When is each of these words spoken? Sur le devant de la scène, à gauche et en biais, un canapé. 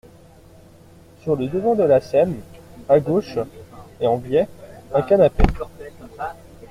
Sur 1.21 1.35
le 1.35 1.47
devant 1.47 1.75
de 1.75 1.83
la 1.83 2.01
scène, 2.01 2.39
à 2.89 2.99
gauche 2.99 3.37
et 3.99 4.07
en 4.07 4.17
biais, 4.17 4.47
un 4.95 5.03
canapé. 5.03 5.43